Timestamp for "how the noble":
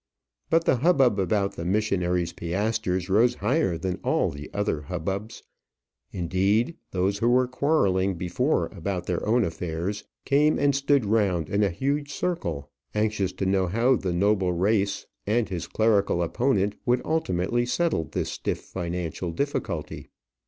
13.67-14.53